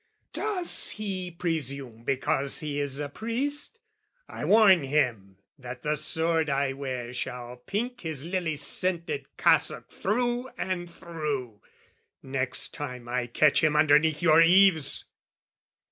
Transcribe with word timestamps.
"Does 0.33 0.89
he 0.93 1.29
presume 1.29 2.03
because 2.03 2.61
he 2.61 2.79
is 2.79 2.97
a 2.97 3.07
priest? 3.07 3.77
"I 4.27 4.45
warn 4.45 4.81
him 4.81 5.37
that 5.59 5.83
the 5.83 5.95
sword 5.95 6.49
I 6.49 6.73
wear 6.73 7.13
shall 7.13 7.57
pink 7.57 8.01
"His 8.01 8.25
lily 8.25 8.55
scented 8.55 9.27
cassock 9.37 9.91
through 9.91 10.49
and 10.57 10.89
through, 10.89 11.61
"Next 12.23 12.73
time 12.73 13.07
I 13.07 13.27
catch 13.27 13.63
him 13.63 13.75
underneath 13.75 14.23
your 14.23 14.41
eaves!" 14.41 15.05